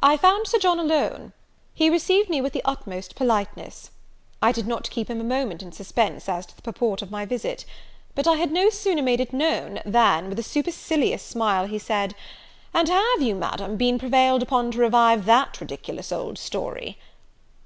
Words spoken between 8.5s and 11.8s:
no sooner made it known, than, with a supercilious smile, he